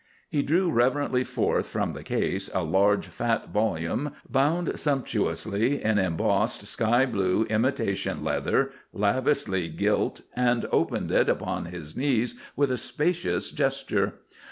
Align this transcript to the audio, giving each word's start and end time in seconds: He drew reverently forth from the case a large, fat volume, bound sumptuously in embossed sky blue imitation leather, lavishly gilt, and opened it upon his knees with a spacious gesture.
He 0.31 0.41
drew 0.41 0.71
reverently 0.71 1.23
forth 1.23 1.67
from 1.67 1.91
the 1.91 2.01
case 2.01 2.49
a 2.55 2.63
large, 2.63 3.05
fat 3.09 3.49
volume, 3.49 4.13
bound 4.27 4.79
sumptuously 4.79 5.79
in 5.83 5.99
embossed 5.99 6.65
sky 6.65 7.05
blue 7.05 7.45
imitation 7.51 8.23
leather, 8.23 8.71
lavishly 8.93 9.69
gilt, 9.69 10.21
and 10.35 10.65
opened 10.71 11.11
it 11.11 11.29
upon 11.29 11.65
his 11.65 11.95
knees 11.95 12.33
with 12.55 12.71
a 12.71 12.77
spacious 12.77 13.51
gesture. 13.51 14.15